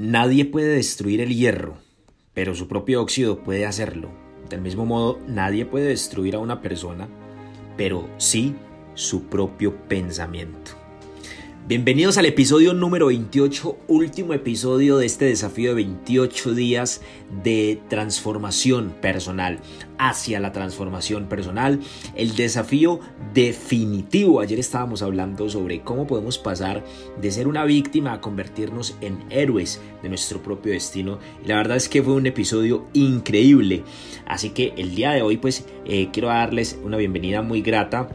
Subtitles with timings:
[0.00, 1.74] Nadie puede destruir el hierro,
[2.32, 4.10] pero su propio óxido puede hacerlo.
[4.48, 7.08] Del mismo modo, nadie puede destruir a una persona,
[7.76, 8.54] pero sí
[8.94, 10.70] su propio pensamiento.
[11.68, 17.02] Bienvenidos al episodio número 28, último episodio de este desafío de 28 días
[17.44, 19.58] de transformación personal
[19.98, 21.80] hacia la transformación personal.
[22.14, 23.00] El desafío
[23.34, 24.40] definitivo.
[24.40, 26.82] Ayer estábamos hablando sobre cómo podemos pasar
[27.20, 31.18] de ser una víctima a convertirnos en héroes de nuestro propio destino.
[31.44, 33.84] Y la verdad es que fue un episodio increíble.
[34.24, 38.08] Así que el día de hoy pues eh, quiero darles una bienvenida muy grata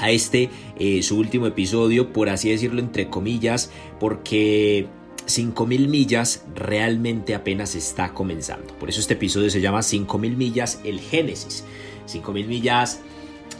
[0.00, 4.86] a este eh, su último episodio, por así decirlo entre comillas, porque
[5.26, 8.74] 5000 millas realmente apenas está comenzando.
[8.78, 11.64] Por eso este episodio se llama 5000 millas el Génesis.
[12.06, 13.00] 5000 millas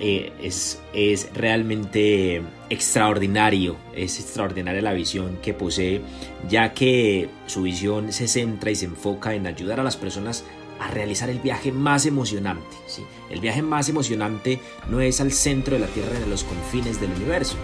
[0.01, 6.01] eh, es, es realmente extraordinario, es extraordinaria la visión que posee,
[6.48, 10.45] ya que su visión se centra y se enfoca en ayudar a las personas
[10.80, 12.77] a realizar el viaje más emocionante.
[12.86, 13.05] ¿sí?
[13.30, 17.00] El viaje más emocionante no es al centro de la Tierra ni a los confines
[17.00, 17.56] del universo.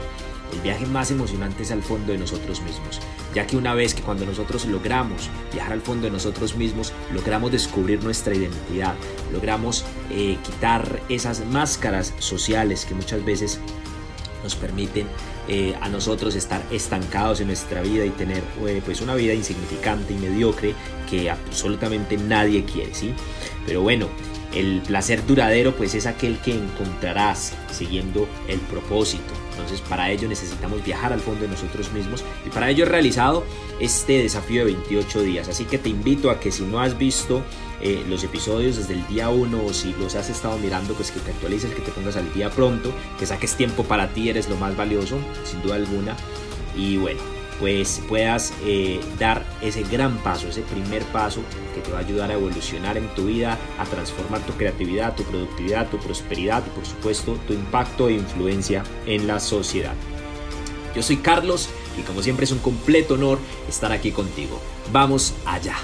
[0.52, 3.00] El viaje más emocionante es al fondo de nosotros mismos,
[3.34, 7.52] ya que una vez que cuando nosotros logramos viajar al fondo de nosotros mismos, logramos
[7.52, 8.94] descubrir nuestra identidad,
[9.32, 13.60] logramos eh, quitar esas máscaras sociales que muchas veces
[14.42, 15.06] nos permiten
[15.48, 20.12] eh, a nosotros estar estancados en nuestra vida y tener eh, pues una vida insignificante
[20.12, 20.74] y mediocre
[21.08, 23.12] que absolutamente nadie quiere, ¿sí?
[23.66, 24.08] Pero bueno,
[24.54, 29.32] el placer duradero pues es aquel que encontrarás siguiendo el propósito.
[29.50, 33.44] Entonces para ello necesitamos viajar al fondo de nosotros mismos y para ello he realizado
[33.78, 35.48] este desafío de 28 días.
[35.48, 37.42] Así que te invito a que si no has visto
[37.82, 41.20] eh, los episodios desde el día 1 o si los has estado mirando pues que
[41.20, 44.56] te actualices, que te pongas al día pronto, que saques tiempo para ti, eres lo
[44.56, 46.16] más valioso sin duda alguna.
[46.76, 47.20] Y bueno,
[47.60, 51.42] pues puedas eh, dar ese gran paso, ese primer paso
[51.74, 55.24] que te va a ayudar a evolucionar en tu vida, a transformar tu creatividad, tu
[55.24, 59.94] productividad, tu prosperidad y por supuesto tu impacto e influencia en la sociedad.
[60.96, 63.38] Yo soy Carlos y como siempre es un completo honor
[63.68, 64.58] estar aquí contigo.
[64.90, 65.76] Vamos allá.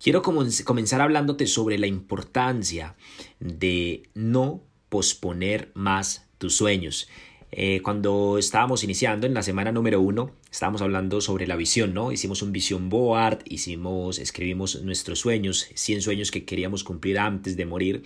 [0.00, 2.94] Quiero comenzar hablándote sobre la importancia
[3.40, 7.08] de no posponer más tus sueños.
[7.50, 12.12] Eh, cuando estábamos iniciando en la semana número uno, estábamos hablando sobre la visión, ¿no?
[12.12, 17.64] Hicimos un visión board, hicimos, escribimos nuestros sueños, 100 sueños que queríamos cumplir antes de
[17.64, 18.02] morir.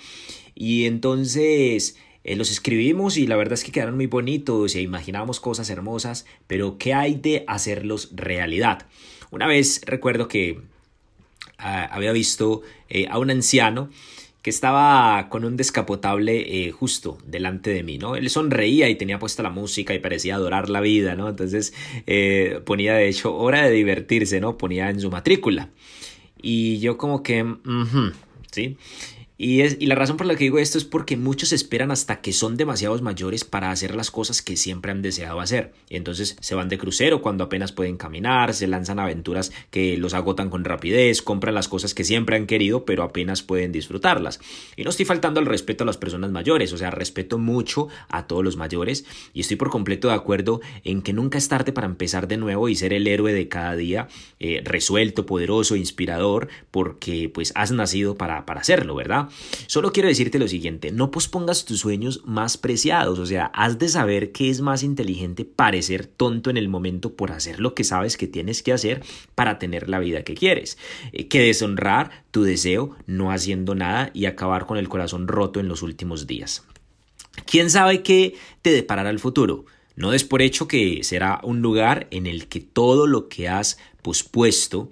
[0.54, 5.41] Y entonces eh, los escribimos y la verdad es que quedaron muy bonitos e imaginábamos
[5.41, 8.87] cosas hermosas, pero ¿qué hay de hacerlos realidad?
[9.32, 10.60] Una vez recuerdo que
[11.59, 13.91] ah, había visto eh, a un anciano
[14.42, 18.16] que estaba con un descapotable eh, justo delante de mí, ¿no?
[18.16, 21.28] Él sonreía y tenía puesta la música y parecía adorar la vida, ¿no?
[21.28, 21.72] Entonces
[22.06, 24.58] eh, ponía, de hecho, hora de divertirse, ¿no?
[24.58, 25.70] Ponía en su matrícula.
[26.42, 27.54] Y yo como que,
[28.50, 28.76] ¿sí?
[29.42, 32.20] Y, es, y la razón por la que digo esto es porque muchos esperan hasta
[32.20, 35.72] que son demasiados mayores para hacer las cosas que siempre han deseado hacer.
[35.91, 40.48] Entonces se van de crucero cuando apenas pueden caminar, se lanzan aventuras que los agotan
[40.48, 44.38] con rapidez, compran las cosas que siempre han querido pero apenas pueden disfrutarlas.
[44.76, 48.28] Y no estoy faltando al respeto a las personas mayores, o sea, respeto mucho a
[48.28, 51.88] todos los mayores y estoy por completo de acuerdo en que nunca es tarde para
[51.88, 54.06] empezar de nuevo y ser el héroe de cada día,
[54.38, 59.31] eh, resuelto, poderoso, inspirador, porque pues has nacido para, para hacerlo, ¿verdad?
[59.66, 63.88] Solo quiero decirte lo siguiente, no pospongas tus sueños más preciados, o sea, has de
[63.88, 68.16] saber que es más inteligente parecer tonto en el momento por hacer lo que sabes
[68.16, 69.03] que tienes que hacer
[69.34, 70.78] para tener la vida que quieres,
[71.12, 75.69] eh, que deshonrar tu deseo no haciendo nada y acabar con el corazón roto en
[75.69, 76.64] los últimos días.
[77.47, 79.64] ¿Quién sabe qué te deparará el futuro?
[79.97, 83.78] No des por hecho que será un lugar en el que todo lo que has
[84.03, 84.91] pospuesto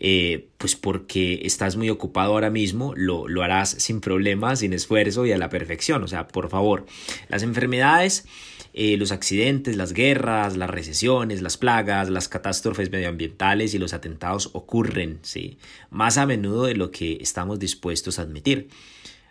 [0.00, 5.26] eh, pues porque estás muy ocupado ahora mismo, lo, lo harás sin problemas, sin esfuerzo
[5.26, 6.02] y a la perfección.
[6.02, 6.86] O sea, por favor,
[7.28, 8.24] las enfermedades,
[8.72, 14.50] eh, los accidentes, las guerras, las recesiones, las plagas, las catástrofes medioambientales y los atentados
[14.54, 15.58] ocurren, ¿sí?
[15.90, 18.68] Más a menudo de lo que estamos dispuestos a admitir.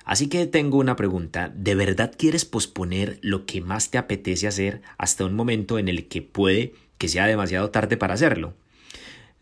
[0.06, 4.82] Así que tengo una pregunta, ¿de verdad quieres posponer lo que más te apetece hacer
[4.98, 8.54] hasta un momento en el que puede que sea demasiado tarde para hacerlo?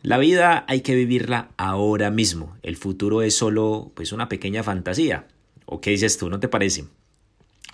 [0.01, 2.57] La vida hay que vivirla ahora mismo.
[2.61, 5.27] El futuro es solo pues una pequeña fantasía.
[5.65, 6.29] ¿O qué dices tú?
[6.29, 6.85] ¿No te parece?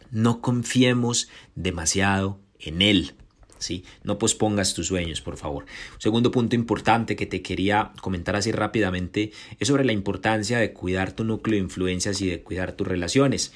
[0.09, 3.13] No confiemos demasiado en él.
[3.63, 3.83] ¿sí?
[4.03, 5.65] No pospongas tus sueños, por favor.
[5.95, 10.73] Un segundo punto importante que te quería comentar así rápidamente es sobre la importancia de
[10.73, 13.53] cuidar tu núcleo de influencias y de cuidar tus relaciones.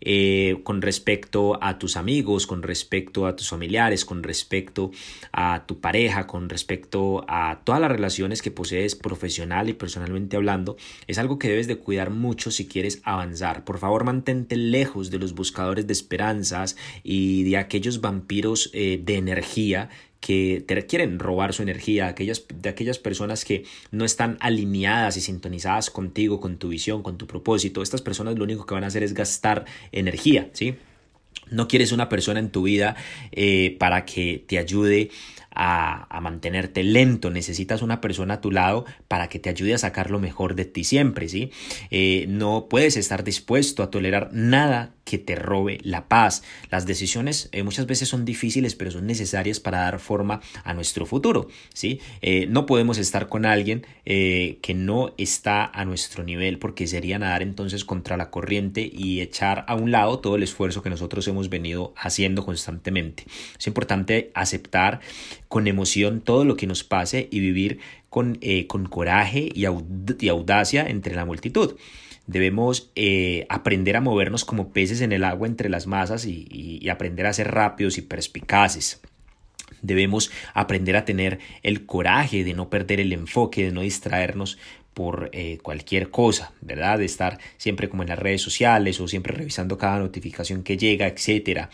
[0.00, 4.90] Eh, con respecto a tus amigos, con respecto a tus familiares, con respecto
[5.32, 10.76] a tu pareja, con respecto a todas las relaciones que posees profesional y personalmente hablando,
[11.06, 13.64] es algo que debes de cuidar mucho si quieres avanzar.
[13.64, 19.16] Por favor, mantente lejos de los buscadores de esperanzas y de aquellos vampiros eh, de
[19.16, 25.16] energía que te quieren robar su energía, aquellas, de aquellas personas que no están alineadas
[25.16, 27.82] y sintonizadas contigo, con tu visión, con tu propósito.
[27.82, 30.76] Estas personas lo único que van a hacer es gastar energía, ¿sí?
[31.50, 32.96] No quieres una persona en tu vida
[33.32, 35.10] eh, para que te ayude
[35.54, 40.10] a, mantenerte lento, necesitas una persona a tu lado para que te ayude a sacar
[40.10, 41.50] lo mejor de ti siempre, ¿sí?
[41.90, 46.44] Eh, no puedes estar dispuesto a tolerar nada que te robe la paz.
[46.70, 51.06] Las decisiones eh, muchas veces son difíciles, pero son necesarias para dar forma a nuestro
[51.06, 52.00] futuro, ¿sí?
[52.20, 57.42] Eh, no podemos estar con alguien que no está a nuestro nivel porque sería nadar
[57.42, 61.48] entonces contra la corriente y echar a un lado todo el esfuerzo que nosotros hemos
[61.48, 63.24] venido haciendo constantemente.
[63.56, 65.00] Es importante aceptar
[65.50, 70.86] con emoción todo lo que nos pase y vivir con, eh, con coraje y, audacia
[70.86, 71.74] entre la multitud.
[72.28, 77.26] Debemos eh, aprender a movernos como peces en el agua entre las masas y, aprender
[77.26, 79.00] a ser rápidos y perspicaces.
[79.82, 84.56] Debemos aprender a tener el coraje de no perder el enfoque, de no distraernos
[84.94, 86.98] por eh, cualquier cosa, ¿verdad?
[86.98, 91.08] De estar siempre como en las redes sociales o siempre revisando cada notificación que llega,
[91.08, 91.70] etcétera.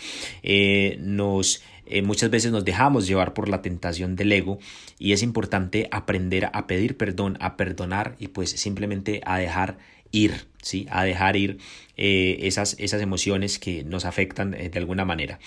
[0.99, 4.59] nos eh, muchas veces nos dejamos llevar por la tentación del ego
[4.99, 9.79] y es importante aprender a pedir perdón, a perdonar y pues simplemente a dejar
[10.13, 10.87] ir, ¿sí?
[10.91, 11.59] A dejar ir
[11.97, 15.39] eh, esas, esas emociones que nos afectan eh, de alguna manera.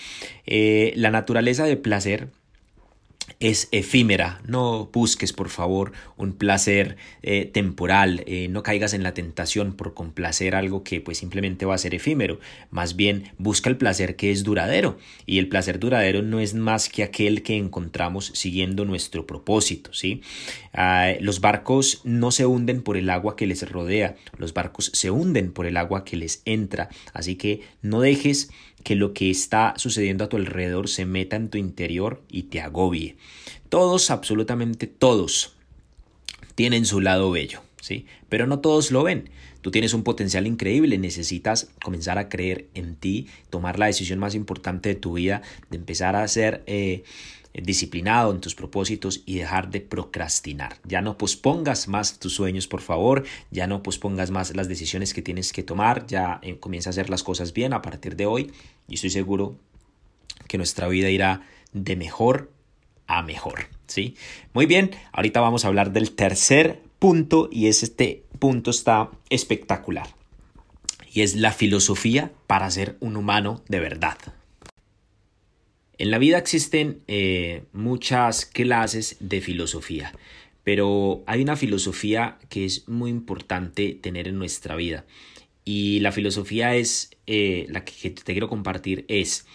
[0.45, 2.29] la naturaleza de placer
[3.39, 4.41] es efímera.
[4.45, 8.23] No busques, por favor, un placer eh, temporal.
[8.27, 11.95] Eh, no caigas en la tentación por complacer algo que pues simplemente va a ser
[11.95, 12.39] efímero.
[12.69, 14.97] Más bien, busca el placer que es duradero.
[15.25, 19.93] Y el placer duradero no es más que aquel que encontramos siguiendo nuestro propósito.
[19.93, 20.21] ¿sí?
[20.73, 24.17] Ah, los barcos no se hunden por el agua que les rodea.
[24.37, 26.89] Los barcos se hunden por el agua que les entra.
[27.13, 28.49] Así que no dejes
[28.83, 32.61] que lo que está sucediendo a tu alrededor se meta en tu interior y te
[32.61, 33.17] agobie.
[33.69, 35.55] Todos, absolutamente todos,
[36.55, 38.05] tienen su lado bello, ¿sí?
[38.29, 39.29] Pero no todos lo ven.
[39.61, 44.33] Tú tienes un potencial increíble, necesitas comenzar a creer en ti, tomar la decisión más
[44.33, 47.03] importante de tu vida, de empezar a ser eh,
[47.53, 50.77] disciplinado en tus propósitos y dejar de procrastinar.
[50.83, 55.21] Ya no pospongas más tus sueños, por favor, ya no pospongas más las decisiones que
[55.21, 58.51] tienes que tomar, ya eh, comienza a hacer las cosas bien a partir de hoy
[58.87, 59.55] y estoy seguro
[60.47, 61.41] que nuestra vida irá
[61.73, 62.51] de mejor
[63.07, 64.15] a mejor, ¿sí?
[64.53, 70.07] Muy bien, ahorita vamos a hablar del tercer punto y es este punto está espectacular
[71.11, 74.17] y es la filosofía para ser un humano de verdad.
[75.99, 80.13] En la vida existen eh, muchas clases de filosofía,
[80.63, 85.05] pero hay una filosofía que es muy importante tener en nuestra vida.
[85.65, 89.45] Y la filosofía es, eh, la que te quiero compartir es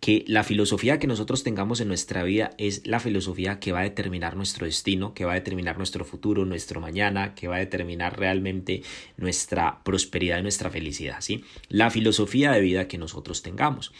[0.00, 3.84] que la filosofía que nosotros tengamos en nuestra vida es la filosofía que va a
[3.84, 8.18] determinar nuestro destino, que va a determinar nuestro futuro, nuestro mañana, que va a determinar
[8.18, 8.82] realmente
[9.18, 11.44] nuestra prosperidad y nuestra felicidad, ¿sí?
[11.68, 13.92] La filosofía de vida que nosotros tengamos.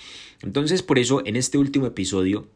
[0.42, 2.48] Entonces, por eso, en este último episodio,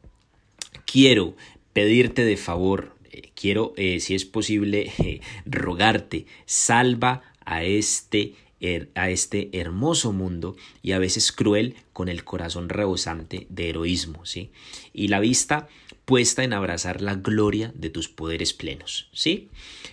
[0.87, 1.37] quiero
[1.75, 4.91] pedirte de favor, eh, quiero, eh, si es posible,
[5.44, 8.32] rogarte, salva a este
[8.94, 14.51] a este hermoso mundo y a veces cruel con el corazón rebosante de heroísmo, ¿sí?
[14.93, 15.69] Y la vista
[16.05, 19.49] puesta en abrazar la gloria de tus poderes plenos, ¿sí?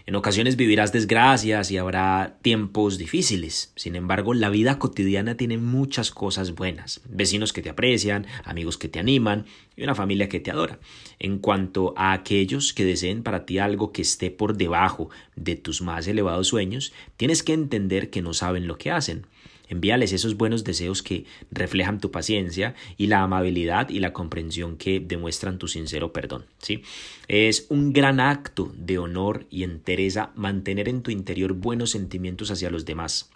[0.06, 3.72] En ocasiones vivirás desgracias y habrá tiempos difíciles.
[3.75, 7.01] Sin embargo, la vida cotidiana tiene muchas cosas buenas.
[7.08, 9.46] Vecinos que te aprecian, amigos que te animan
[9.77, 10.80] y una familia que te adora.
[11.20, 15.82] En cuanto a aquellos que deseen para ti algo que esté por debajo de tus
[15.82, 19.27] más elevados sueños, tienes que entender que no saben lo que hacen.
[19.72, 25.00] Envíales esos buenos deseos que reflejan tu paciencia y la amabilidad y la comprensión que
[25.00, 26.46] demuestran tu sincero perdón.
[26.58, 26.84] ¿sí?
[27.30, 32.70] Es un gran acto de honor y entereza mantener en tu interior buenos sentimientos hacia
[32.70, 33.32] los demás.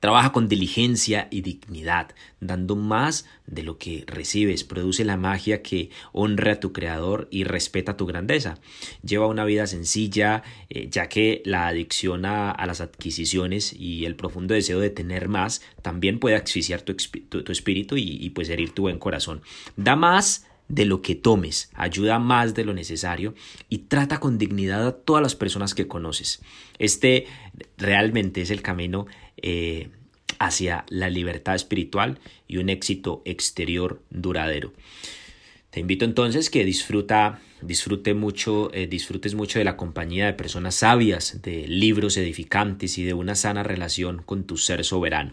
[0.00, 4.64] Trabaja con diligencia y dignidad, dando más de lo que recibes.
[4.64, 8.58] Produce la magia que honra a tu creador y respeta tu grandeza.
[9.04, 14.54] Lleva una vida sencilla, eh, ya que la adicción a, las adquisiciones y el profundo
[14.54, 16.96] deseo de tener más también puede asfixiar tu,
[17.52, 19.42] espíritu y, y pues herir tu buen corazón.
[19.76, 23.34] Da más de lo que tomes, ayuda más de lo necesario
[23.68, 26.40] y trata con dignidad a todas las personas que conoces.
[26.78, 27.26] Este
[27.76, 29.88] realmente es el camino eh,
[30.38, 34.72] hacia la libertad espiritual y un éxito exterior duradero.
[35.72, 40.74] Te invito entonces que disfruta, disfrute mucho, eh, disfrutes mucho de la compañía de personas
[40.74, 45.32] sabias, de libros edificantes y de una sana relación con tu ser soberano.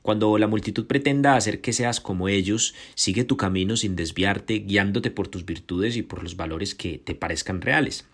[0.00, 5.10] Cuando la multitud pretenda hacer que seas como ellos, sigue tu camino sin desviarte, guiándote
[5.10, 8.06] por tus virtudes y por los valores que te parezcan reales.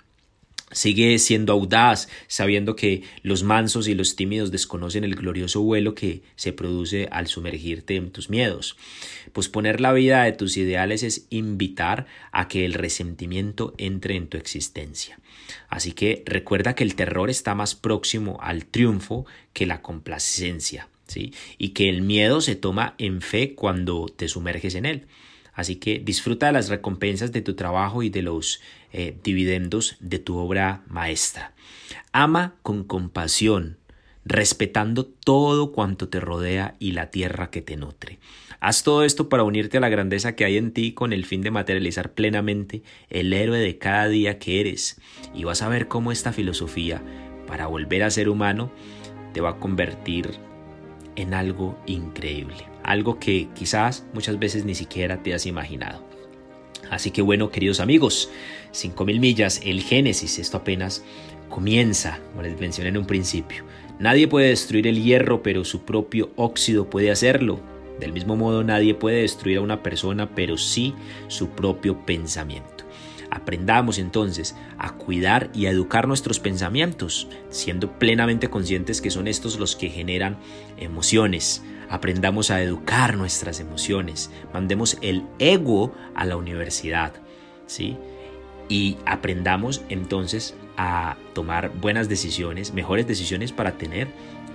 [0.70, 6.22] Sigue siendo audaz, sabiendo que los mansos y los tímidos desconocen el glorioso vuelo que
[6.36, 8.76] se produce al sumergirte en tus miedos.
[9.32, 14.36] Posponer la vida de tus ideales es invitar a que el resentimiento entre en tu
[14.36, 15.18] existencia.
[15.68, 21.32] Así que recuerda que el terror está más próximo al triunfo que la complacencia, ¿sí?
[21.56, 25.06] Y que el miedo se toma en fe cuando te sumerges en él.
[25.58, 28.60] Así que disfruta de las recompensas de tu trabajo y de los
[28.92, 31.52] eh, dividendos de tu obra maestra.
[32.12, 33.78] Ama con compasión,
[34.24, 38.18] respetando todo cuanto te rodea y la tierra que te nutre.
[38.60, 41.42] Haz todo esto para unirte a la grandeza que hay en ti con el fin
[41.42, 45.00] de materializar plenamente el héroe de cada día que eres.
[45.32, 47.02] Y vas a ver cómo esta filosofía,
[47.46, 48.72] para volver a ser humano,
[49.32, 50.38] te va a convertir
[51.14, 56.07] en algo increíble, algo que quizás muchas veces ni siquiera te has imaginado.
[56.90, 58.30] Así que bueno, queridos amigos,
[58.72, 61.04] 5000 millas, el Génesis, esto apenas
[61.48, 63.64] comienza, como les mencioné en un principio.
[63.98, 67.60] Nadie puede destruir el hierro, pero su propio óxido puede hacerlo.
[67.98, 70.94] Del mismo modo, nadie puede destruir a una persona, pero sí
[71.26, 72.84] su propio pensamiento.
[73.30, 79.58] Aprendamos entonces a cuidar y a educar nuestros pensamientos, siendo plenamente conscientes que son estos
[79.58, 80.38] los que generan
[80.78, 81.62] emociones.
[81.90, 87.12] Aprendamos a educar nuestras emociones, mandemos el ego a la universidad,
[87.66, 87.96] ¿sí?
[88.68, 94.08] Y aprendamos entonces a tomar buenas decisiones, mejores decisiones para tener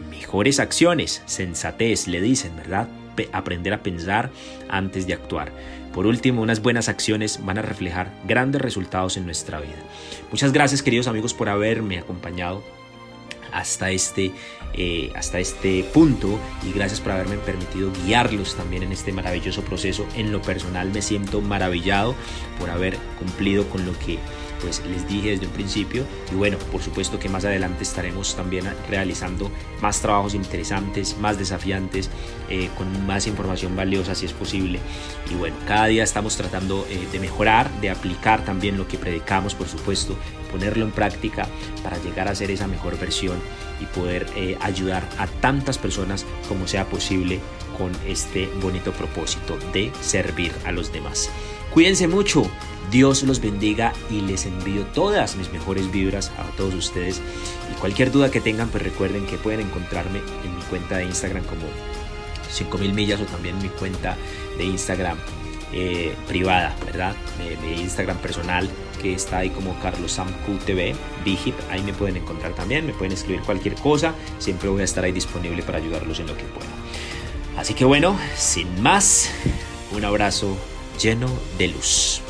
[0.09, 2.87] mejores acciones, sensatez, le dicen, ¿verdad?
[3.31, 4.31] aprender a pensar
[4.69, 5.51] antes de actuar.
[5.93, 9.83] Por último, unas buenas acciones van a reflejar grandes resultados en nuestra vida.
[10.31, 12.63] Muchas gracias queridos amigos por haberme acompañado
[13.53, 14.31] hasta este,
[14.73, 20.05] eh, hasta este punto y gracias por haberme permitido guiarlos también en este maravilloso proceso.
[20.15, 22.15] En lo personal me siento maravillado
[22.59, 24.19] por haber cumplido con lo que
[24.63, 28.65] pues les dije desde un principio y bueno por supuesto que más adelante estaremos también
[28.89, 29.51] realizando
[29.81, 32.09] más trabajos interesantes más desafiantes
[32.49, 34.79] eh, con más información valiosa si es posible.
[35.29, 39.53] Y bueno cada día estamos tratando eh, de mejorar de aplicar también lo que predicamos
[39.53, 40.17] por supuesto
[40.49, 41.47] ponerlo en práctica
[41.83, 43.37] para llegar a ser esa mejor versión
[43.81, 47.39] y poder eh, ayudar a tantas personas como sea posible
[47.77, 51.29] con este bonito propósito de servir a los demás.
[51.73, 52.49] Cuídense mucho
[52.93, 57.21] Dios los bendiga y les envío todas mis mejores vibras a todos ustedes.
[57.71, 61.43] Y cualquier duda que tengan, pues recuerden que pueden encontrarme en mi cuenta de Instagram
[61.45, 61.63] como
[62.51, 64.15] 5000 millas o también mi cuenta
[64.59, 65.17] de Instagram
[65.73, 67.15] eh, privada, ¿verdad?
[67.63, 68.69] Mi, Instagram personal
[69.01, 70.21] que está ahí como Carlos
[70.63, 70.95] TV,
[71.25, 75.03] Vigip, ahí me pueden encontrar también, me pueden escribir cualquier cosa, siempre voy a estar
[75.03, 76.69] ahí disponible para ayudarlos en lo que pueda.
[77.57, 79.31] Así que bueno, sin más,
[79.91, 80.55] un abrazo
[81.01, 82.22] lleno de luz.